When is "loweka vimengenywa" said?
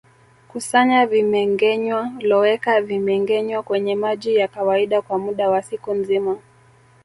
2.19-3.63